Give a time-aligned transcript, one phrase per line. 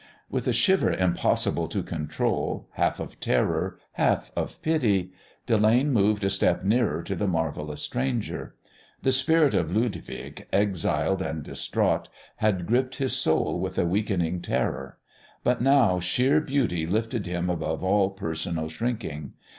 [0.31, 5.11] With a shiver impossible to control, half of terror, half of pity,
[5.45, 8.55] Delane moved a step nearer to the marvellous stranger.
[9.03, 14.97] The spirit of Ludwig, exiled and distraught, had gripped his soul with a weakening terror;
[15.43, 19.33] but now sheer beauty lifted him above all personal shrinking.